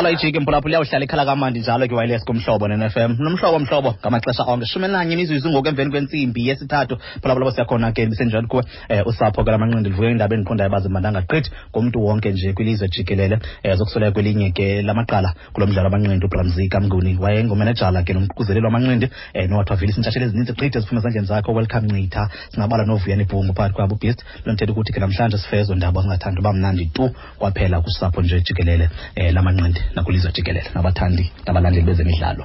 tsala 0.00 0.12
ijiki 0.12 0.40
mphulaphula 0.40 0.72
iyawuhlala 0.72 1.04
ikhala 1.04 1.24
kamandi 1.24 1.60
njalo 1.60 1.86
ke 1.88 1.94
wireless 1.94 2.24
kumhlobo 2.24 2.68
ne-fm 2.68 3.16
nomhlobo 3.20 3.58
mhlobo 3.58 3.94
ngamaxesha 4.00 4.44
onke. 4.48 4.66
Shumi 4.66 4.84
elinanye 4.84 5.12
imizuzu 5.12 5.50
ngoku 5.50 5.68
emveni 5.68 5.90
kwentsimbi 5.90 6.48
yesithathu. 6.48 6.96
Phulaphula 7.22 7.52
siyakhona 7.52 7.92
ke 7.92 8.06
ndisenjani 8.06 8.46
kuwe? 8.46 8.62
Um 8.90 9.02
usapho 9.06 9.44
ke 9.44 9.50
lamanqindi 9.50 9.90
livuye 9.90 10.10
indaba 10.10 10.34
endiqondayo 10.34 10.70
bazimandanga 10.70 11.20
gqithi 11.20 11.50
ngumntu 11.70 12.00
wonke 12.00 12.32
nje 12.32 12.52
kwilizwe 12.52 12.88
jikelele. 12.88 13.38
Um 13.64 13.76
zokusoleka 13.76 14.12
kwelinye 14.12 14.50
ke 14.52 14.82
lamaqala 14.82 15.34
kulo 15.52 15.66
mdlalo 15.66 15.90
wamanqindi 15.90 16.26
ubramzi 16.26 16.68
kamnguni 16.68 17.18
wayengumanejala 17.20 18.02
ke 18.02 18.14
nomququzeleli 18.14 18.64
wamanqindi 18.64 19.06
um 19.34 19.50
nowathi 19.50 19.72
wavelisa 19.72 19.98
intshatshelo 19.98 20.26
ezininzi 20.26 20.52
gqithi 20.52 20.78
eziphuma 20.78 21.00
ezandleni 21.00 21.26
zakho 21.26 21.52
welcome 21.52 21.88
ncitha. 21.92 22.30
Singabala 22.48 22.84
novuyani 22.84 23.22
ibhungu 23.22 23.52
phakathi 23.52 23.74
kwabo 23.74 23.94
ubist 23.94 24.24
loo 24.46 24.52
ntetha 24.54 24.72
ukuthi 24.72 24.92
ke 24.92 25.00
namhlanje 25.00 25.38
sifezo 25.38 25.74
ndaba 25.74 26.02
singathanda 26.02 26.40
uba 26.40 26.52
mnandi 26.52 26.86
tu 26.86 27.10
kwaphela 27.38 27.80
kusapho 27.80 28.22
nje 28.22 28.40
jikelele 28.40 28.88
um 29.16 29.34
lamanqindi 29.34 29.89
nakwilizwe 29.94 30.32
jikelele 30.32 30.70
nabathandi 30.74 31.32
nabalandeli 31.46 31.86
bezemidlalo. 31.86 32.44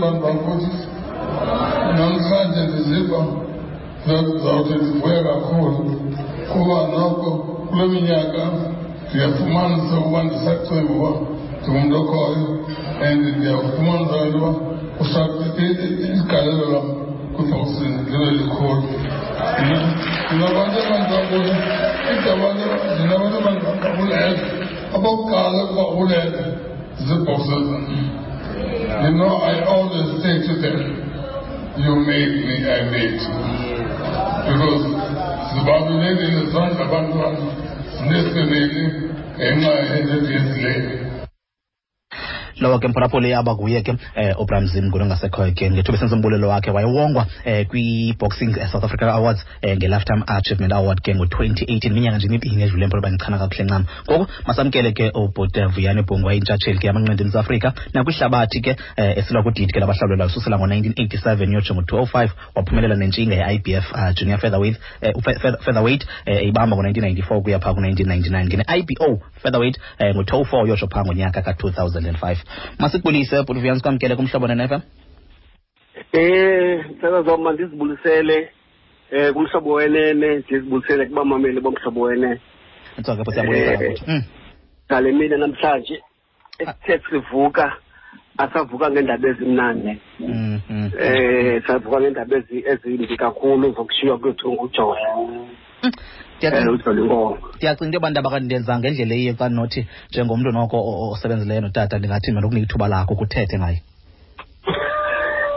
Bantu 0.00 0.20
bakuthi 0.24 0.70
namhlanje 1.96 2.60
ndiziva 2.66 3.20
zawuthi 4.42 4.74
ndivuya 4.74 5.22
kakhulu 5.22 6.00
kuba 6.52 6.78
noko 6.92 7.30
kule 7.68 7.84
minyaka 7.86 8.42
ndiyafumanisa 9.08 9.94
ukuba 9.98 10.22
ndisacimba 10.24 10.92
uba 10.94 11.10
ndingumntu 11.60 11.96
okhoyo 12.00 12.46
and 13.06 13.22
ndiyafumanisa 13.36 14.16
into 14.26 14.38
yoba 14.38 14.50
igalelo 16.18 16.66
lam 16.72 16.99
kalık 25.30 25.70
zip 27.06 27.28
of 27.28 27.40
You 29.02 29.12
know, 29.16 29.36
I 29.36 29.64
always 29.64 30.22
say 30.22 30.34
to 30.46 30.54
them, 30.60 30.80
you 31.78 31.94
made 32.10 32.34
me, 32.46 32.56
I 32.66 32.90
made 32.90 33.20
you. 33.22 33.34
Because 34.50 34.82
the 35.54 35.62
Bible 35.64 36.00
in 36.26 36.34
the 36.40 36.52
Son, 36.52 36.76
the 36.76 36.84
Bible, 36.84 37.22
Nesli 38.08 38.42
my 39.62 39.76
head 39.88 40.04
Hedetiyesi 40.04 40.60
Leyli, 40.64 40.99
lowo 42.60 42.78
ke 42.78 42.88
mphulaphuli 42.88 43.34
abakuye 43.34 43.82
ke 43.82 43.96
eh, 44.14 44.36
um 44.36 44.42
ubramzim 44.42 44.84
ngulo 44.86 45.06
ngasekhoyo 45.06 45.52
ke 45.52 45.70
ngethuba 45.70 45.96
esenza 45.98 46.16
umbulelo 46.16 46.48
wakhe 46.48 46.70
wayewongwa 46.70 47.26
eh, 47.44 47.66
kwi-boxing 47.66 48.56
eh, 48.60 48.68
south 48.72 48.84
africa 48.84 49.02
awards 49.02 49.44
eh, 49.62 49.76
nge-lifetime 49.76 50.22
achievement 50.26 50.72
award 50.72 51.00
ke 51.00 51.14
ngo-2018 51.14 51.86
iminyaka 51.86 52.16
nje 52.16 52.26
imibini 52.26 52.62
edlule 52.62 52.86
mpolo 52.86 53.02
bandichana 53.02 53.38
kakuhle 53.38 53.64
ncam. 53.64 53.84
Ngoku 54.10 54.26
masamkele 54.46 54.92
ke 54.92 55.10
ubhuti 55.14 55.60
vuyani 55.60 56.02
bhungu 56.02 56.26
wayintshatsheli 56.26 56.78
ke 56.78 56.86
yamanqindi 56.86 57.38
afrika 57.38 57.72
nakwihlabathi 57.94 58.60
ke 58.60 58.76
eh, 58.96 59.18
esilwa 59.18 59.42
kudidi 59.42 59.72
ke 59.72 59.80
labahlawulelwayo 59.80 60.30
ususela 60.30 60.56
ngo-1987 60.58 61.52
yotsho 61.52 61.74
ngo-205 61.74 62.28
waphumelela 62.54 62.96
nentshinga 62.96 63.34
ye-ibf 63.34 63.92
uh, 63.92 64.12
junior 64.14 64.38
featherweight 64.38 64.76
uh, 65.02 65.22
featherweight 65.64 66.06
um 66.26 66.48
ibamba 66.48 66.76
ngo-1994 66.76 67.42
kuya 67.42 67.58
phaa 67.58 67.74
ku-1999 67.74 68.44
ngene-ibo 68.46 69.20
featherweight 69.42 69.78
eh, 69.98 70.14
ngo-204 70.14 70.68
yotsho 70.68 70.86
phaa 70.86 71.04
ngonyaka 71.04 71.42
ka-2005 71.42 72.36
masikubulise 72.78 73.42
butvians 73.42 73.82
kwamkele 73.82 74.16
kumhlobo 74.16 74.46
nenefm 74.46 74.80
eh 76.12 76.84
mthatha 76.90 77.22
zam 77.22 77.42
mandizibulisele 77.42 78.48
eh 79.10 79.32
kumhlobo 79.32 79.72
wenene 79.72 80.36
ndizibulisele 80.36 81.06
kubamameli 81.06 81.60
bomhlobo 81.60 82.00
wenene. 82.00 82.40
Ngale 82.98 85.08
eh, 85.08 85.14
mm. 85.14 85.18
mina 85.18 85.36
namhlanje 85.36 86.02
ah. 86.66 86.72
esithethi 86.74 87.04
sivuka 87.10 87.76
asavuka 88.38 88.90
ngeendaba 88.90 89.28
ezimnandi. 89.28 90.00
Mm, 90.20 90.60
mm, 90.70 90.90
eh 90.98 91.62
savuka 91.66 92.00
ngeendaba 92.00 92.42
ezimbi 92.52 93.16
kakhulu 93.16 93.72
zokushiywa 93.72 94.18
kwethu 94.18 94.52
ngujoya 94.52 95.08
Ndiyacinga- 96.40 96.70
uJola 96.72 97.00
Inkomo 97.00 97.38
ndiyacinga 97.56 97.84
into 97.86 97.96
yoba 97.96 98.10
ndaba 98.10 98.30
kandenza 98.30 98.78
ngendlela 98.78 99.14
eyiyo 99.14 99.34
xa 99.34 99.48
ndinothi 99.48 99.86
njengomntu 100.10 100.50
noko 100.52 100.76
o- 100.76 100.98
o- 101.02 101.10
osebenzileyo 101.12 101.60
notata 101.60 101.98
ndingathi 101.98 102.32
mandokunika 102.32 102.64
ithuba 102.66 102.88
lakho 102.88 103.14
kuthethe 103.14 103.58
ngayo 103.58 103.78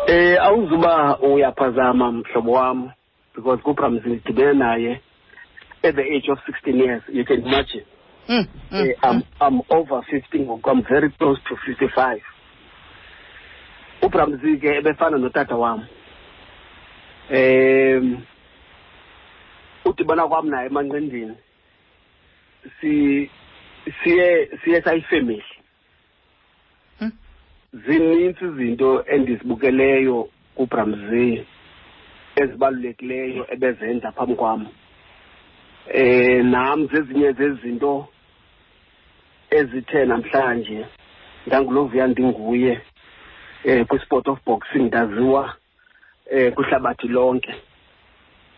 Eh 0.07 0.37
awuzuba 0.43 1.19
uyaphazama 1.19 2.11
mhlobo 2.11 2.51
wam 2.51 2.91
because 3.35 3.61
kuPramzi 3.63 4.09
ngidibene 4.09 4.53
naye 4.53 5.01
at 5.83 5.95
the 5.95 6.01
age 6.15 6.31
of 6.31 6.39
16 6.45 6.75
years 6.79 7.01
you 7.13 7.25
can 7.25 7.39
imagine. 7.39 7.83
Mm, 8.29 8.45
mm, 8.71 8.79
Eh, 8.79 8.95
I'm 9.03 9.21
I'm 9.41 9.61
over 9.69 10.01
50 10.11 10.39
ngoku 10.39 10.69
I'm 10.71 10.81
very 10.83 11.09
close 11.09 11.41
to 11.47 11.55
55 11.55 12.21
uBramzi 14.01 14.57
ke 14.59 14.67
ebefana 14.77 15.17
notata 15.17 15.55
wam. 15.55 15.85
Em 17.29 18.17
udibana 19.85 20.27
kwami 20.27 20.49
naye 20.49 20.67
emanqindini 20.67 21.35
si 22.81 23.29
siye 24.03 24.49
siye 24.63 24.81
sayifamily 24.81 25.43
Hmm. 26.99 27.11
zinintsi 27.73 28.45
izinto 28.45 29.05
endizibukeleyo 29.05 30.29
kuBramzi 30.55 31.45
ezibalulekileyo 32.35 33.47
ebezenza 33.53 34.11
phambi 34.11 34.35
kwam 34.35 34.67
eh 35.93 36.43
nam 36.45 36.87
zezinye 36.87 37.31
zezinto 37.31 38.07
ezithe 39.49 40.05
namhlanje 40.05 40.85
ndangulovuya 41.47 42.07
ndinguye 42.07 42.81
eh 43.63 43.85
kwisport 43.87 44.27
of 44.27 44.39
boxing 44.45 44.79
ndaziwa 44.87 45.55
eh 46.31 46.53
kwihlabathi 46.53 47.07
lonke. 47.07 47.53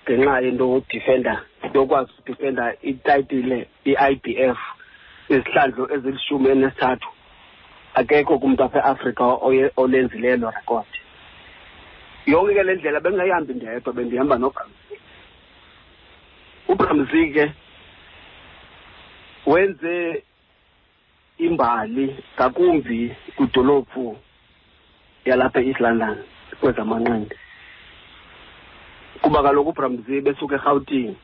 Ngenxa 0.06 0.42
yento 0.42 0.66
yodifenda 0.74 1.42
yokwazi 1.74 2.12
udifenda 2.20 2.74
itayitile 2.82 3.68
i-IBF 3.86 4.60
izihlandlo 5.30 5.84
ezilishumi 5.94 6.50
enesithathu 6.50 7.10
akekho 7.94 8.40
kumntu 8.40 8.64
apha 8.64 8.80
eAfrika 8.80 9.24
oye- 9.48 9.72
olenzileyo 9.78 10.38
lo 10.38 10.50
record. 10.52 10.86
Yonke 12.26 12.54
ke 12.54 12.64
le 12.64 12.76
ndlela 12.76 13.00
bengayihambi 13.00 13.54
ndedwa 13.54 13.94
bendihamba 13.94 14.38
noBramzi 14.38 14.96
uBramzi 16.68 17.22
ke 17.34 17.46
wenze 19.46 20.24
imbali 21.38 22.16
ngakumbi 22.36 23.16
kwidolophu 23.36 24.18
yalapha 25.26 25.62
east 25.62 25.80
london 25.80 26.18
kwezamanqindi. 26.60 27.36
Kuba 29.26 29.44
kaloku 29.44 29.70
uBramzi 29.70 30.22
besuka 30.22 30.56
eRhawutini. 30.56 31.16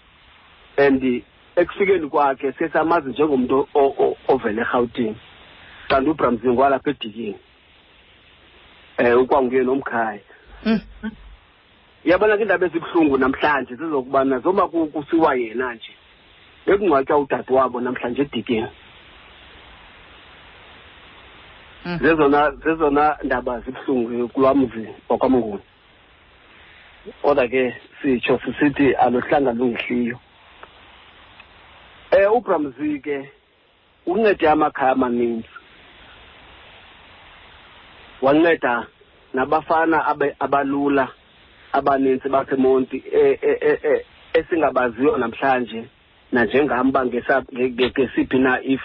And 0.78 1.24
ekufikeni 1.56 2.10
kwakhe 2.10 2.52
sesamazi 2.52 3.10
njengomntu 3.10 3.68
o- 3.76 3.96
o- 4.00 4.18
ovela 4.28 4.62
eRhawutini. 4.62 5.16
Kanti 5.88 6.10
uBramzi 6.10 6.48
ngwalapha 6.50 6.90
edikini 6.90 7.36
um 9.00 9.22
ukwanguye 9.22 9.64
nomkhaya 9.64 10.20
mm. 10.66 10.80
yabona 12.06 12.38
ke 12.38 12.42
indaba 12.44 12.66
ezibuhlungu 12.66 13.18
namhlanje 13.18 13.76
zizokubana 13.76 14.40
zoba 14.40 14.68
kusiwa 14.68 15.36
yena 15.36 15.74
nje. 15.74 15.94
Bekungcwatywa 16.66 17.18
udade 17.20 17.54
wabo 17.54 17.82
namhlanje 17.82 18.22
edikini 18.22 18.68
Mm. 21.86 21.98
zezona 22.02 22.52
zezona 22.52 23.18
ndaba 23.24 23.60
zibuhlungu 23.60 24.28
kulwamzi 24.28 24.88
wakwamnguni 25.10 25.62
kodwa 27.22 27.48
ke 27.48 27.76
sitsho 28.02 28.40
sisithi 28.46 28.94
aluhlanga 28.94 29.54
lungihliyo 29.54 30.20
um 32.12 32.34
ubramzi 32.38 33.00
ke 33.00 33.30
uncede 34.06 34.50
amakhaya 34.50 34.92
amaninzi. 34.92 35.48
Wanceda 38.22 38.88
nabafana 39.34 40.06
abalula 40.40 41.08
abaninzi 41.74 42.30
basemonti 42.30 43.04
e- 43.14 43.40
e- 43.42 43.80
e- 43.84 44.06
esingabaziyo 44.34 45.18
namhlanje 45.18 45.86
nanjengam 46.32 46.90
uba 46.90 47.06
ngesiphi 47.06 48.40
na 48.40 48.62
if 48.62 48.82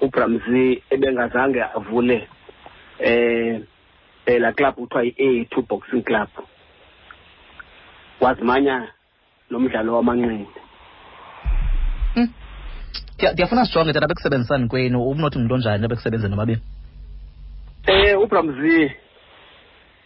ubramzi 0.00 0.82
ebengazange 0.90 1.62
avule 1.62 2.28
eh 2.98 3.60
eh 4.26 4.40
la 4.40 4.52
club 4.52 4.74
kuthiwa 4.74 5.04
yi-A2 5.04 5.62
boxing 5.68 6.02
club 6.02 6.28
wazimanya 8.20 8.88
nomdlalo 9.50 9.94
wamanqindi. 9.96 10.46
Ndiya- 13.16 13.32
ndiyafuna 13.32 13.64
sijonge 13.66 13.92
tata 13.92 14.06
bekusebenzisani 14.08 14.68
kwenu. 14.68 15.02
Umnothi 15.02 15.38
ngumntu 15.38 15.54
onjani 15.54 15.84
ebekusebenze 15.84 16.28
nobabini 16.28 16.60
Eh 17.86 18.20
uBramzi 18.20 18.92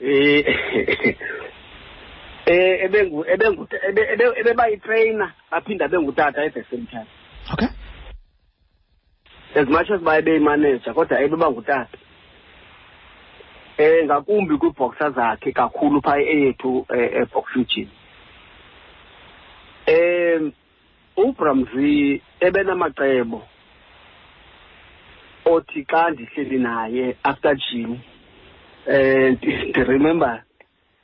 eh 0.00 0.44
eh 2.46 2.84
ebengu 2.84 3.24
ebengu 3.28 3.68
ebe- 3.88 4.08
ebe- 4.12 4.40
ebebayi 4.40 4.76
trainer 4.76 5.32
aphinda 5.50 5.88
bengutata 5.88 6.42
at 6.42 6.54
the 6.54 6.64
same 6.70 6.86
time 6.86 7.06
okay. 7.52 7.68
As 9.54 9.68
much 9.68 9.90
as 9.90 10.00
baye 10.00 10.22
beyimanager 10.22 10.94
kodwa 10.94 11.20
ebeba 11.20 11.50
ngutata 11.50 11.98
eh 13.78 14.04
ngakumbi 14.04 14.56
kwiboxer 14.56 15.12
zakhe 15.12 15.52
kakhulu 15.52 16.00
phaa 16.02 16.18
eyethu 16.18 16.86
eh, 16.94 17.26
boxing 17.32 17.64
gym. 17.66 17.88
Eh 19.90 20.40
uBramzi 21.16 22.22
ebenamacebo 22.40 23.42
othi 25.44 25.84
xa 25.90 26.10
ndihleli 26.10 26.58
naye 26.58 27.16
after 27.25 27.56
gym 27.56 27.98
eh 28.87 29.32
ndi- 29.34 29.69
ndiremember 29.69 30.42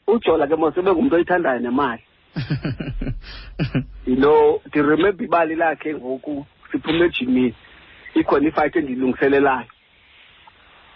ujola 0.06 0.46
ke 0.46 0.56
mos 0.56 0.76
ebengumntu 0.76 1.14
oyithandayo 1.16 1.60
nemali. 1.60 2.02
You 4.06 4.16
know 4.16 4.60
ndiremember 4.66 5.24
ibali 5.24 5.54
lakhe 5.54 5.94
ngoku 5.94 6.46
siphume 6.72 7.04
ejimini? 7.06 7.54
Ikhona 8.14 8.48
ifayithi 8.48 8.78
endiyilungiselelayo 8.78 9.66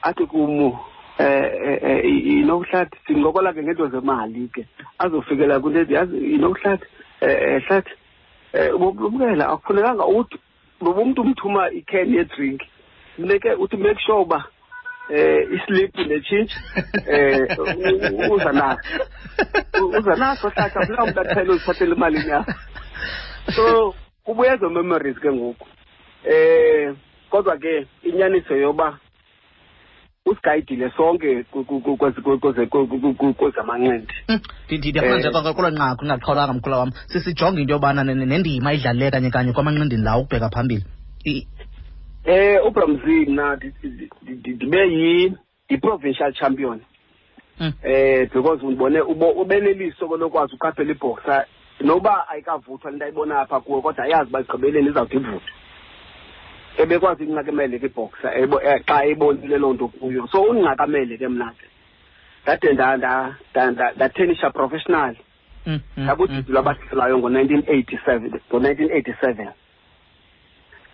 athi 0.03 0.27
kum 0.27 0.79
eh 1.19 2.05
inokuhlathi 2.05 2.97
sincokola 3.07 3.53
ke 3.53 3.63
ngento 3.63 3.89
zemali 3.89 4.49
ke. 4.49 4.67
Azofikela 4.99 5.61
kwinto 5.61 5.81
ethi 5.81 5.95
yazi 5.95 6.17
inokuhlathi 6.17 6.87
eh 7.21 7.63
hlathi 7.67 7.93
eh 8.53 8.75
ubukela 8.75 9.49
akufunekanga 9.49 10.07
uthi 10.07 10.39
ngoba 10.83 11.01
umntu 11.01 11.23
umthuma 11.23 11.71
ican 11.71 12.15
yedrink 12.15 12.63
funeke 13.17 13.55
uthi 13.55 13.77
make 13.77 14.01
sure 14.01 14.21
uba 14.21 14.45
eh 15.11 15.49
islip 15.53 15.97
netshintshi 15.99 16.59
eh 17.07 17.47
uza 18.31 18.53
naso. 18.53 18.81
Uza 19.99 20.17
naso 20.17 20.49
hlathi 20.49 20.79
afuneka 20.79 21.05
umntu 21.05 21.21
athele 21.21 21.51
uziphathele 21.51 21.93
emalini 21.95 22.31
yakho 22.31 22.53
so 23.55 23.95
kubuya 24.25 24.55
ezo 24.55 24.71
memories 24.71 25.19
ke 25.19 25.33
ngoku. 25.33 25.67
Eh 26.25 26.95
kodwa 27.31 27.57
ke 27.57 27.87
inyaniso 28.03 28.57
yoba 28.57 28.99
usigayidile 30.27 30.91
sonke 30.97 31.45
ku- 31.51 31.65
ku- 31.65 31.81
ku- 31.81 31.97
kwezi- 31.97 32.21
ku- 32.21 32.39
kweze- 32.39 32.67
ku- 32.67 32.87
ku- 32.87 33.01
ku- 33.01 33.15
ku- 33.15 33.35
kwezamanqindi 33.35 34.15
Mm, 34.29 34.41
ndi- 34.69 34.79
ndi- 34.79 34.91
ndiyafuna 34.91 35.15
Eh. 35.15 35.21
nje 35.21 35.31
kwa- 35.31 35.55
kwelo 35.55 35.71
nqaku 35.71 36.05
ndingaqhawulanga 36.05 36.53
mkhula 36.53 36.77
wam 36.79 36.93
sisijonge 37.07 37.61
into 37.63 37.73
yobana 37.75 38.05
ne- 38.05 38.15
ne- 38.15 38.27
nendima 38.27 38.73
idlalile 38.73 39.11
kanye 39.11 39.31
kanye 39.31 39.53
kwamanqindini 39.53 40.03
lawo 40.05 40.23
ukubheka 40.23 40.51
phambili. 40.51 40.85
I- 41.25 41.47
eh 42.25 42.61
uBramzi 42.67 43.27
mna 43.33 43.57
ndi- 43.57 43.73
ndi- 43.83 44.09
ndi- 44.23 44.55
ndibe 44.55 44.81
yi 44.93 45.33
yi-provincial 45.71 46.33
champion. 46.33 46.81
Mm. 47.61 47.73
eh 47.83 48.29
because 48.33 48.63
undibone 48.67 49.01
ubo- 49.01 49.33
ubeneliso 49.41 50.07
lokwazi 50.17 50.55
uqaphela 50.55 50.93
ibhoxa. 50.93 51.45
Noba 51.81 52.29
ayikavuthwa 52.29 52.91
le 52.91 52.97
nto 52.97 53.05
ayibona 53.05 53.41
apha 53.41 53.61
kuwe 53.61 53.81
kodwa 53.83 54.05
ayazi 54.05 54.29
uba 54.31 54.41
igqibeleni 54.41 54.89
izawuthi 54.91 55.17
ivuthwe. 55.17 55.41
Ebekwazi 56.79 57.25
ukunqakamele 57.25 57.79
ke 57.79 57.87
ibhoxa 57.87 58.35
ebo- 58.35 58.61
eh, 58.63 58.81
xa 58.87 59.05
ebonile 59.05 59.59
loo 59.59 59.73
nto 59.73 59.89
kuyo. 59.89 60.27
So 60.33 60.43
undinqakamele 60.43 61.19
ke 61.19 61.29
mna 61.29 61.53
ke. 61.59 61.67
Ndade 62.45 62.73
nda- 62.73 62.97
nda- 62.97 63.35
nda- 63.53 63.71
nda- 63.71 63.93
ndathenisha 63.97 64.51
professional. 64.51 65.17
Mm, 65.67 65.73
mm, 65.73 65.81
mm. 65.97 66.05
ndakudidi 66.05 66.53
lwabahlulayo 66.53 67.19
ngo-nineteen 67.19 67.65
eighty-seven 67.69 68.41
ngo-nineteen 68.51 68.91
eighty-seven. 68.93 69.49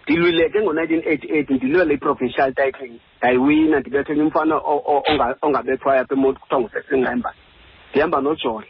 Ndilwile 0.04 0.50
ke 0.50 0.62
ngo-nineteen 0.62 1.02
eighty-eight 1.06 1.50
ndilwela 1.50 1.92
i-provincial 1.94 2.54
title 2.54 2.90
ndayiwina 3.18 3.80
ndibethenye 3.80 4.22
umfana 4.22 4.56
o- 4.56 4.82
o- 4.86 5.02
onga- 5.08 5.36
ongabethwayo 5.42 6.00
apha 6.00 6.14
emoti 6.14 6.40
kuthiwa 6.40 6.60
ngusesingqemba 6.60 7.32
ndihamba 7.90 8.20
nojola. 8.20 8.66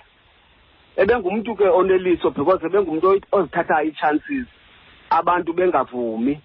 Ebengumntu 0.97 1.57
ke 1.57 1.65
oneliso 1.69 2.31
because 2.31 2.67
ebengumntu 2.67 3.07
oyi- 3.09 3.23
ozithathayo 3.33 3.89
ii-chances 3.89 4.47
abantu 5.11 5.53
bengavumi. 5.53 6.41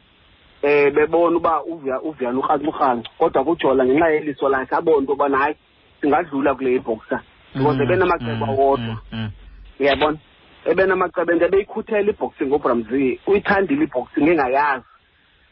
Eh 0.64 0.92
bebona 0.94 1.38
uba 1.38 1.64
uvuya 1.64 2.02
uvuyani 2.02 2.38
urhancurhancu 2.40 3.12
kodwa 3.18 3.44
kujola 3.44 3.86
ngenxa 3.86 4.10
yeliso 4.10 4.50
lakhe 4.50 4.76
abona 4.76 4.98
into 5.00 5.12
yobana 5.12 5.38
hayi 5.38 5.56
singadlula 6.02 6.56
kule 6.56 6.76
ibhoxa 6.76 7.20
because 7.54 7.76
Mm, 7.78 7.82
ebenamacebo 7.84 8.46
mm, 8.46 8.50
awodwa 8.50 8.86
mm, 8.88 8.98
mm. 9.12 9.32
uyayibona 9.80 10.18
ebenamacebo 10.66 11.32
and 11.32 11.42
ebeyikhuthela 11.42 12.10
iboxing 12.12 12.46
ngobramzi 12.48 13.20
uyithandile 13.28 13.84
iboxing 13.84 14.28
engayazi 14.30 14.86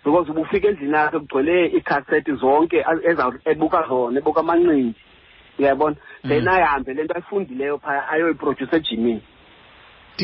because 0.05 0.31
ubufika 0.31 0.67
endlini 0.67 0.93
yakhe 0.93 1.19
kugcwele 1.19 1.65
iikhasethi 1.67 2.33
zonke 2.35 2.83
a- 2.83 3.03
eza- 3.09 3.39
ebuka 3.45 3.87
zona 3.89 4.19
ebuka 4.19 4.39
amanqindi. 4.39 4.95
Uyayibona 5.59 5.95
then 6.27 6.41
Mm. 6.43 6.47
ayihambe 6.47 6.93
le 6.93 7.03
nto 7.03 7.13
ayifundileyo 7.15 7.77
phaya 7.77 8.09
ayoyiprodyuse 8.09 8.75
ejimini. 8.75 9.21
Ndi- 9.21 9.38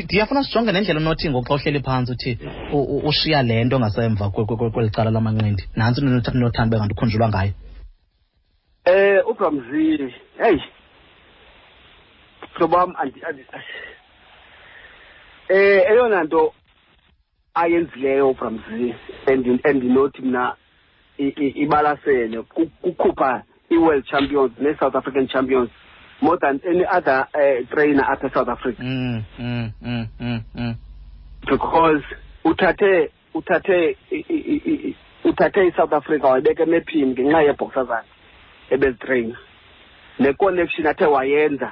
ndiyafuna 0.04 0.44
sijonge 0.44 0.72
nendlela 0.72 1.00
onothi 1.00 1.30
ngoku 1.30 1.48
xa 1.48 1.56
uhleli 1.56 1.80
phantsi 1.80 2.12
uthi 2.12 2.32
u- 2.74 2.88
u- 2.94 3.08
ushiya 3.10 3.44
le 3.44 3.64
nto 3.64 3.80
ngasemva 3.80 4.26
kwe- 4.34 4.46
kwe- 4.46 4.58
kwe- 4.58 4.72
kweli 4.72 4.90
cala 4.90 5.12
lamanqindi. 5.12 5.64
Nantsi 5.76 6.02
into 6.02 6.32
nothanda 6.32 6.78
uba 6.78 6.86
ngathi 6.86 6.94
ukhunjulwa 6.94 7.30
ngayo. 7.30 7.54
Eh 8.86 9.22
ubramzi 9.30 10.14
hey. 10.38 10.58
Hlobo 12.56 12.78
wam 12.78 12.94
andi- 13.02 13.24
andi- 13.28 13.46
eh 15.50 15.84
eyona 15.92 16.24
nto 16.24 16.54
ayenzileyo 17.54 18.30
ubramzi 18.30 18.96
endi- 19.26 19.60
endinothi 19.64 20.22
mna 20.22 20.56
i- 21.18 21.34
i- 21.46 21.56
ibalasele 21.64 22.42
ku- 22.42 22.72
kukhupha 22.82 23.44
i-world 23.70 24.06
champions 24.06 24.52
ne-south 24.60 24.96
african 24.96 25.28
champions 25.28 25.70
more 26.22 26.38
than 26.42 26.60
any 26.70 26.86
other 26.86 27.28
uh, 27.34 27.68
trainer 27.74 28.04
apha 28.04 28.30
south 28.34 28.48
africa. 28.50 28.82
Mm, 28.84 29.24
mm, 29.40 29.72
mm, 29.82 30.08
mm, 30.20 30.42
mm. 30.56 30.76
because 31.50 32.04
uthathe 32.46 33.10
uthathe 33.34 33.98
uthathe 35.24 35.68
i-south 35.68 35.94
africa 35.94 36.24
wayibeka 36.28 36.64
emephini 36.64 37.12
ngenxa 37.12 37.42
yeebhoxa 37.42 37.84
zakhe 37.84 38.10
ebezitreyina 38.70 39.38
ne-connection 40.20 40.88
athe 40.88 41.06
wayenza 41.06 41.72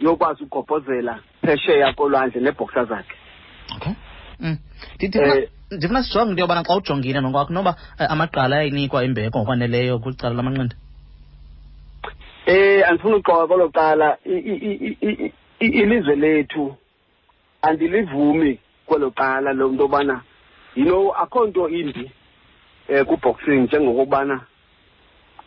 yokwazi 0.00 0.42
ugobhozela 0.44 1.18
phesheya 1.44 1.92
kolwandle 1.92 2.40
neebhoksa 2.40 2.84
zakhe. 2.84 3.14
Okay. 3.76 3.92
Mm. 4.40 4.58
Ndifuna- 4.98 5.36
Eh, 5.36 5.48
ndifuna 5.70 6.02
sijonge 6.02 6.30
into 6.30 6.40
yobana 6.40 6.62
xa 6.62 6.76
ujongile 6.76 7.20
nokwakho 7.20 7.52
noba 7.52 7.76
eh, 7.98 8.10
amagqala 8.10 8.56
ayayinikwa 8.56 9.04
imbeko 9.04 9.38
ngokwaneleyo 9.38 9.98
kwicala 9.98 10.34
lamanqindi 10.34 10.74
eh 12.46 12.88
andifuna 12.88 13.16
i- 15.00 15.32
i- 15.60 15.66
ilizwe 15.66 16.16
lethu 16.16 16.76
andilivumi 17.62 18.58
kwelo 18.86 19.10
cala 19.10 19.52
lo 19.52 19.68
nto 19.68 19.82
yobana 19.82 20.22
you 20.76 20.84
know 20.84 21.12
akho 21.14 21.46
nto 21.46 21.68
imbi 21.68 22.10
um 22.88 23.04
kuboxing 23.04 23.60
njengokubana 23.60 24.40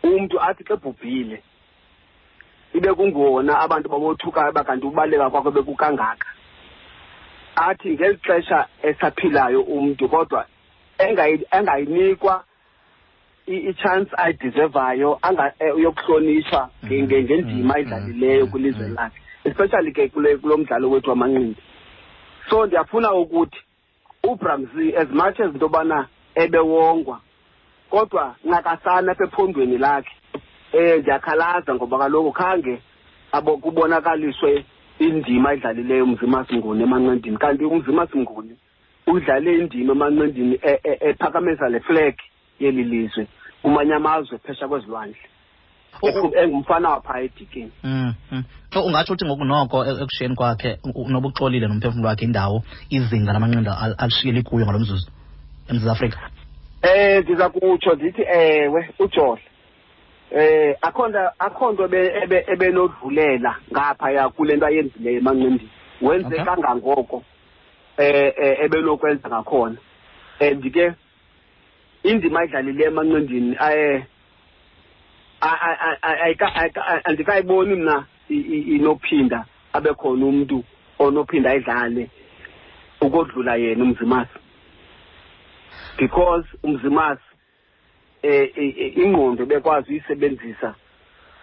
umntu 0.04 0.42
athi 0.42 0.64
ke 0.64 0.76
bhubhile 0.76 1.44
ibe 2.74 2.94
kungona 2.94 3.60
abantu 3.60 3.90
babothukayo 3.90 4.50
uba 4.52 4.64
kanti 4.64 4.86
ubaleka 4.86 5.30
kwakho 5.30 5.52
bekukangaka 5.52 6.28
athi 7.56 7.90
ngeli 7.90 8.18
xesha 8.18 8.68
esaphilayo 8.84 9.62
umntu 9.62 10.10
kodwa 10.10 10.46
engayi- 10.98 11.46
engayinikwa 11.52 12.44
i- 12.44 12.55
i-chance 13.48 14.10
ayidisevayo 14.18 15.20
anga- 15.22 15.54
eh, 15.60 15.74
yokuhlonishwa 15.78 16.70
nge- 16.86 17.04
nge- 17.04 17.24
ngendima 17.24 17.62
Mhm. 17.64 17.72
ayidlalileyo 17.76 18.42
Mhm. 18.46 18.52
kwilizwe 18.52 18.86
Mhm. 18.88 18.96
lakhe 18.96 19.20
especially 19.44 19.92
ke 19.92 20.10
kule 20.10 20.38
kulo 20.38 20.58
mdlalo 20.58 20.90
wethu 20.90 21.10
wamanqindi 21.10 21.56
so 22.50 22.66
ndiyafuna 22.66 23.14
ukuthi 23.14 23.58
ubramzi 24.24 24.96
as 24.96 25.10
much 25.10 25.40
as 25.40 25.54
into 25.54 25.66
yobana 25.66 26.08
ebewongwa 26.36 27.22
kodwa 27.90 28.36
ncakasana 28.46 29.12
apha 29.12 29.24
ephondweni 29.24 29.78
lakhe 29.78 30.12
um 30.74 31.00
ndiyakhalaza 31.00 31.76
ngoba 31.76 31.98
kaloku 31.98 32.32
khange 32.32 32.82
abo 33.32 33.58
kubonakaliswe 33.58 34.66
indima 35.00 35.50
ayidlalileyo 35.50 36.04
umzima 36.04 36.46
singuni 36.46 36.84
emanqindini 36.84 37.38
kanti 37.38 37.66
umzima 37.66 38.08
singuni 38.08 38.58
udlale 39.08 39.58
indima 39.58 39.94
emanqindini 39.94 40.60
e- 40.62 40.80
e- 40.84 40.98
ephakamisa 41.10 41.70
le 41.70 41.80
flag 41.80 42.16
yeli 42.60 42.84
lizwe 42.84 43.28
kumanye 43.62 43.94
amazwe 43.94 44.38
phesha 44.38 44.68
kwezilwandle 44.68 45.18
U- 46.02 46.08
u- 46.08 46.10
eqhu- 46.10 46.38
engumfana 46.44 46.90
waphaa 46.90 47.20
edikeni 47.20 47.72
Mm, 47.84 48.14
mm. 48.32 48.44
So 48.74 48.84
ungatsho 48.86 49.14
uthi 49.14 49.26
ngoku 49.26 49.46
noko 49.46 49.86
e- 49.86 50.02
ekushiyeni 50.04 50.36
kwakhe 50.36 50.78
u- 50.84 51.02
u- 51.02 51.10
noba 51.10 51.28
uxolile 51.28 51.68
nomphefumlo 51.68 52.08
wakhe 52.08 52.26
indawo 52.26 52.64
izinga 52.90 53.34
lamanqindi 53.34 53.70
al- 53.70 53.96
alishiyele 53.98 54.42
kuyo 54.44 54.66
ngalo 54.66 54.80
mzuzu 54.80 55.12
emzantsi 55.70 55.90
afrika 55.92 56.20
Eh 56.82 57.24
ndiza 57.24 57.50
kutsho 57.50 57.96
ndithi 57.96 58.22
ewe 58.28 58.90
uJola. 59.00 59.42
Eh 60.32 60.76
akho 60.82 61.08
nto 61.08 61.20
akho 61.40 61.72
nto 61.72 61.86
ebe- 61.86 62.14
ebe- 62.24 62.46
ebenodlulela 62.54 63.56
ngaphaya 63.72 64.30
kule 64.30 64.56
nto 64.56 64.66
ayenzileyo 64.66 65.18
emanqindini. 65.20 65.70
Wenze 66.02 66.28
Okay. 66.28 66.46
kangangoko 66.46 67.24
eh 67.98 68.34
eh, 68.38 68.58
ebenokwenza 68.66 69.30
ngakhona. 69.30 69.78
And 70.42 70.62
ke 70.74 70.94
indima 72.10 72.40
ayidlalileyo 72.40 72.88
emanqindini 72.92 73.58
eh 73.60 74.04
a- 75.42 75.60
a- 75.70 75.80
a- 75.88 75.98
a- 76.02 76.20
ayika- 76.26 76.56
ayika- 76.56 77.02
andikayiboni 77.06 77.76
mna 77.76 78.06
i- 78.30 78.48
i- 78.56 78.76
inophinda 78.76 79.46
abe 79.74 79.90
khona 79.94 80.26
umuntu 80.26 80.64
onophinda 81.00 81.50
ayidlale 81.50 82.10
ukodlula 83.02 83.56
yena 83.56 83.84
umzimasi. 83.84 84.40
Because 85.98 86.46
umzimasi 86.64 87.22
eh 88.24 88.50
eh, 88.56 88.74
eh, 88.78 88.98
ingqondo 88.98 89.46
bekwazi 89.46 89.90
uyisebenzisa 89.92 90.76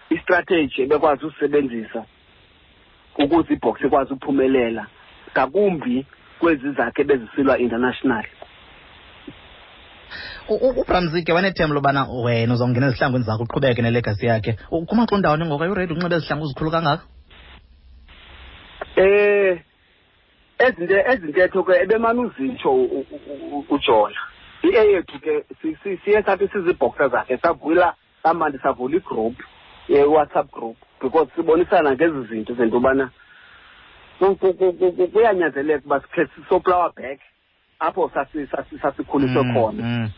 istrategy 0.09 0.85
bekwazi 0.85 1.25
usebenzisa 1.25 2.05
ukuze 3.17 3.53
ibox 3.53 3.81
ikwazi 3.81 4.13
ukuphumelela 4.13 4.87
ngakumbi 5.31 6.05
kwezi 6.39 6.71
zakhe 6.71 7.03
bezisilwa 7.03 7.57
international. 7.59 8.25
U- 10.49 10.59
u- 10.67 10.81
ubramzi 10.81 11.23
ke 11.23 11.31
wanethemba 11.33 11.73
lobana 11.75 12.07
wena 12.23 12.53
uzawungena 12.53 12.87
ezihlangwini 12.87 13.25
zakho 13.25 13.43
uqhubeke 13.43 13.81
nelegasi 13.81 14.25
yakhe. 14.25 14.57
U- 14.71 14.85
kumaxa 14.85 15.15
undawoni 15.15 15.45
ngoku 15.45 15.63
ayuredi 15.63 15.93
unxiba 15.93 16.15
ezihlangu 16.15 16.45
ezikhulu 16.45 16.71
kangaka? 16.71 17.03
Eh 18.95 19.59
ezinto 20.59 20.95
ezintetho 21.11 21.63
ke 21.63 21.73
ebemana 21.83 22.21
uzitsho 22.21 22.69
u- 22.71 22.91
u- 22.97 23.05
u- 23.55 23.65
uJola 23.69 24.19
iye 24.63 24.81
yethu 24.91 25.19
ke 25.19 25.43
si- 25.61 25.77
si- 25.83 25.97
siye 26.03 26.23
sathi 26.23 26.47
sizibhoxa 26.47 27.07
zakhe 27.09 27.37
savula 27.37 27.95
kamandi 28.23 28.57
savula 28.63 28.97
igroup 28.97 29.35
ye-whatsapp 29.89 30.51
group 30.51 30.77
because 31.01 31.27
sibonisana 31.35 31.91
ngezi 31.95 32.27
zinto 32.29 32.53
zento 32.53 32.75
yobana 32.75 33.09
ku- 34.19 34.35
ku- 34.35 34.53
ku- 34.53 34.73
ku- 34.73 34.91
ku- 34.91 35.07
kuyanyanzeleka 35.07 35.85
uba 35.85 35.99
sikhe 36.01 36.27
sisoflower 36.35 36.91
back. 36.95 37.19
Apho 37.83 38.09
sasi- 38.13 38.47
sasi- 38.47 38.79
sasikhuliswe 38.81 39.43
Mm, 39.43 39.53
khona. 39.53 39.83
mm, 39.83 40.09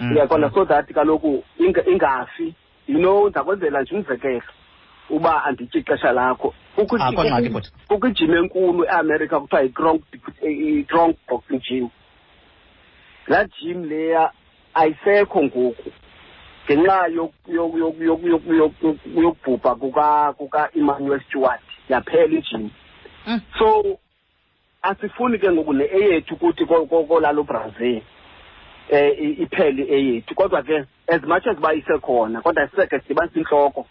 mm, 0.00 0.12
uyaqonda 0.12 0.50
so 0.54 0.64
that 0.64 0.86
kaloku 0.92 1.44
inga- 1.58 1.86
ingafi. 1.90 2.54
You 2.86 2.98
know 2.98 3.28
ndakwenzela 3.28 3.82
nje 3.82 3.94
umzekelo 3.96 4.42
uba 5.10 5.44
andityi 5.44 5.78
ixesha 5.80 6.12
lakho. 6.12 6.54
Kukho 7.88 8.08
ijim 8.08 8.34
enkulu 8.34 8.84
eamerica 8.84 9.40
kuthiwa 9.40 9.98
i-strong 10.42 11.14
boxing 11.28 11.60
gym. 11.60 11.88
Laa 13.28 13.44
gym 13.44 13.84
leya 13.84 14.30
ayisekho 14.74 15.42
ngoku 15.42 15.74
ngenxa 16.66 17.06
yoku- 17.08 17.52
yoku- 17.52 17.78
yoku- 17.78 18.02
yoku- 18.02 18.28
yoku- 18.28 18.54
yoku- 18.54 19.20
yokubhubha 19.22 19.74
kuka 19.74 20.32
kuka-emmanuel 20.32 21.20
stewart 21.20 21.60
yaphela 21.88 22.38
ijim 22.38 22.70
so 23.58 23.98
asifuni 24.84 25.38
ke 25.38 25.48
ngoku 25.52 25.72
ne-eyethu 25.72 26.36
kuthi 26.36 26.64
ko- 26.66 26.86
ubrazil 26.86 27.04
kolalo 27.04 27.42
brazil 27.42 28.00
eh 28.90 29.12
i- 29.18 29.36
iphele 29.42 29.82
eyethu. 29.82 30.34
Kodwa 30.34 30.62
ke 30.62 30.84
as 31.08 31.22
much 31.22 31.46
as 31.46 31.56
uba 31.58 31.74
isekhona 31.74 32.42
kodwa 32.42 32.68
siseke 32.68 33.00
sidibanisa 33.00 33.38
intloko 33.40 33.86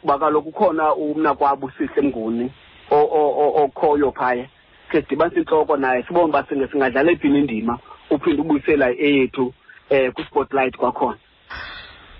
kuba 0.00 0.18
kaloku 0.18 0.48
ukhona 0.48 0.94
umna 0.94 1.34
kwabo 1.34 1.66
usihle 1.66 2.02
mnguni 2.02 2.50
okhoyo 2.90 4.12
phaya. 4.12 4.46
Ke 4.90 5.02
sidibanisa 5.02 5.40
intloko 5.40 5.76
naye 5.76 6.02
sibone 6.02 6.28
uba 6.28 6.44
singadlala 6.48 7.12
ephini 7.12 7.38
indima 7.38 7.78
uphinde 8.10 8.42
ubuyisela 8.42 8.90
eyethu 8.90 9.54
um 9.90 10.12
kwi-spotlight 10.12 10.76
kwakhona. 10.76 11.18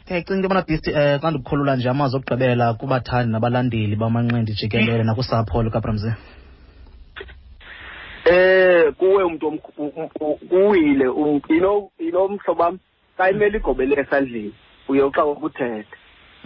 Ndiyayicinga 0.04 0.36
into 0.36 0.48
yobana 0.48 0.64
um 0.64 1.20
xa 1.20 1.30
ndikukholula 1.30 1.76
nje 1.76 1.88
amazwi 1.88 2.16
okugqibela 2.18 2.74
kubathandi 2.74 3.32
nabalandeli 3.32 3.96
bamanqindi 3.96 4.52
jikelele 4.52 5.04
nakusapho 5.04 5.62
lukabramzi 5.62 6.12
eh 8.24 8.92
kuwe 8.92 9.22
umuntu 9.24 9.58
kuwile 10.48 11.04
you 11.04 11.40
know 11.60 11.90
you 11.98 12.10
know 12.10 12.28
mhlobam 12.28 12.78
xa 13.18 13.30
imele 13.30 13.58
igobele 13.58 14.00
esandleni 14.00 14.54
uye 14.88 15.02
uxa 15.02 15.24
ukuthetha 15.24 15.96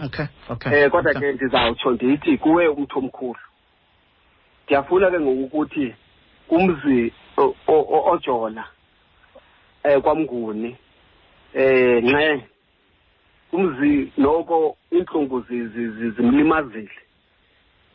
okay 0.05 0.25
okay. 0.49 0.73
Eh 0.83 0.89
kodwa 0.91 1.13
ke 1.13 1.31
ndizawutsho 1.31 1.91
ndithi 1.91 2.37
kuwe 2.37 2.67
umuntu 2.67 2.99
omkhulu. 2.99 3.39
Ndiyafuna 4.65 5.11
ke 5.11 5.19
ngoku 5.19 5.43
ukuthi 5.43 5.95
umzi 6.49 7.13
o- 7.37 7.55
o- 7.67 7.87
o- 7.95 8.11
ojola 8.11 8.65
eh 9.83 10.01
kwamnguni 10.01 10.75
eh 11.53 12.03
nxe 12.03 12.43
umzi 13.51 14.11
noko 14.17 14.77
inhlungu 14.91 15.41
zi- 15.41 15.67
zi- 15.67 15.89
zi- 15.89 16.09
zimlimazile. 16.11 16.91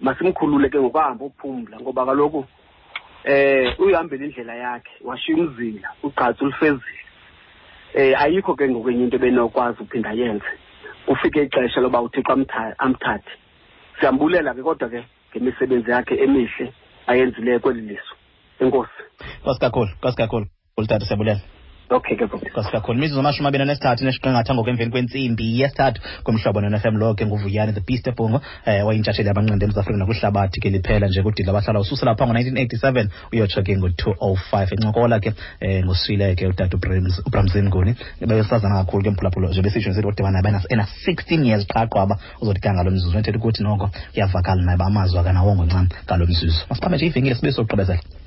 Masimkhulule 0.01 0.69
ke 0.69 0.79
ngokuhamba 0.81 1.25
uphumla 1.25 1.81
ngoba 1.81 2.07
kaloku 2.07 2.45
eh 3.25 3.81
uyihambela 3.81 4.25
indlela 4.25 4.55
yakhe 4.55 4.93
washiya 5.05 5.39
umzila 5.39 5.89
ugqatsi 6.03 6.45
ulufezile 6.45 7.01
eh 7.95 8.21
ayikho 8.23 8.55
ke 8.55 8.69
ngokwenye 8.69 9.05
into 9.05 9.17
ebenokwazi 9.17 9.83
uphinda 9.83 10.13
yenze 10.13 10.53
kufike 11.07 11.43
ixesha 11.43 11.81
loba 11.81 12.01
uthixo 12.01 12.33
amtha- 12.33 12.75
amthathe. 12.79 13.33
Siyambulela 14.01 14.55
ke 14.55 14.63
kodwa 14.63 14.89
ke 14.89 15.05
ngemisebenzi 15.31 15.91
yakhe 15.91 16.15
emihle 16.15 16.73
ayenzileyo 17.07 17.61
kweli 17.61 17.81
lizwe. 17.81 18.17
Enkosi. 18.61 19.01
Nkosi 19.41 19.61
kakhulu 19.61 19.91
nkosi 19.99 20.17
kakhulu. 20.17 20.47
Ulutata 20.77 21.05
siyabulela 21.07 21.41
okay 21.95 22.17
ke 22.17 22.27
kasikakhulu 22.55 22.99
imizuzu 22.99 23.21
amashumi 23.21 23.49
abini 23.49 23.63
anesithathu 23.63 24.05
nesiqingatha 24.05 24.55
ngokwemveni 24.55 24.91
kwentsimbi 24.91 25.47
yesithathu 25.61 26.01
kumhlobo 26.25 26.61
nonfm 26.61 26.97
lo 26.99 27.15
ke 27.15 27.27
nguvuyane 27.27 27.73
the 27.73 27.81
beast 27.81 28.07
ebhongo 28.07 28.39
um 28.67 28.87
wayintshatsheli 28.87 29.29
yamanqindi 29.29 29.65
emzantsi 29.65 29.81
afrika 29.81 29.99
nakwihlabathi 29.99 30.61
ke 30.61 30.71
liphela 30.75 31.07
nje 31.09 31.23
kudila 31.23 31.51
abahlala 31.53 31.81
ususela 31.81 32.15
phaa 32.19 32.27
ngo-1987 32.27 33.07
uyotsho 33.33 33.63
ke 33.63 33.77
ngo-205 33.79 34.75
encokola 34.75 35.21
ke 35.21 35.31
um 35.63 35.85
ngoswile 35.87 36.35
ke 36.35 36.47
utata 36.47 36.77
ubramzin 37.27 37.69
nguni. 37.69 37.95
Besazana 38.21 38.83
kakhulu 38.83 39.05
ke 39.05 39.11
mphulaphula 39.11 39.49
nje 39.49 39.63
besitsho 39.63 39.89
nesithi 39.91 40.09
udibana 40.09 40.43
naye 40.43 40.67
ena-16 40.69 41.47
years 41.47 41.67
qha 41.67 41.87
qwaba 41.87 42.19
uzothi 42.43 42.61
ke 42.61 42.75
ngalo 42.75 42.91
mzuzu. 42.91 43.17
Nethetha 43.17 43.39
ukuthi 43.39 43.63
noko 43.63 43.91
uyavakala 44.17 44.63
naye 44.63 44.79
ba 44.79 44.87
amazwi 44.91 45.19
akanawongo 45.19 45.65
ncam 45.65 45.89
ngalo 46.07 46.27
mzuzu. 46.27 46.61
Masibambe 46.71 46.97
nje 46.97 47.07
ivenkile 47.07 47.35
sibe 47.35 47.53
sogqibezela 47.53 48.24